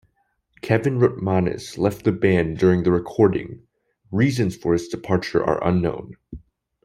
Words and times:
Kevin 0.63 0.97
Rutmanis 0.97 1.77
left 1.77 2.05
the 2.05 2.11
band 2.11 2.57
during 2.57 2.81
the 2.81 2.91
recording; 2.91 3.61
reasons 4.11 4.57
for 4.57 4.73
his 4.73 4.87
departure 4.87 5.43
are 5.45 5.63
unknown. 5.63 6.17